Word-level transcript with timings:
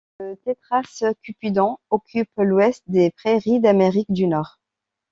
Le 0.19 0.35
Tétras 0.35 1.03
cupidon 1.21 1.77
occupe 1.91 2.31
l’ouest 2.37 2.83
des 2.87 3.11
prairies 3.11 3.59
d’Amérique 3.59 4.11
du 4.11 4.25
Nord. 4.25 4.59